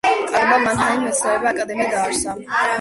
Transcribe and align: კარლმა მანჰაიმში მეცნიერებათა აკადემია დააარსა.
კარლმა 0.09 0.55
მანჰაიმში 0.63 1.03
მეცნიერებათა 1.11 1.55
აკადემია 1.55 1.93
დააარსა. 1.95 2.39